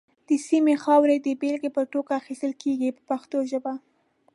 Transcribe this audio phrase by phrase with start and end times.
[0.27, 3.73] د سیمې خاوره د بېلګې په توګه اخیستل کېږي په پښتو ژبه.